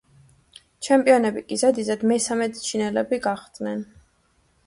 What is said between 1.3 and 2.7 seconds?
კი ზედიზედ მესამედ